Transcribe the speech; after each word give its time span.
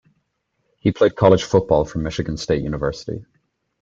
He 0.79 0.91
played 0.91 1.15
college 1.15 1.43
football 1.43 1.85
for 1.85 1.99
Michigan 1.99 2.35
State 2.35 2.63
University. 2.63 3.23